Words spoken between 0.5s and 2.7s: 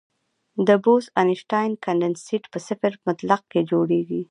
د بوز-اینشټاین کنډنسیټ په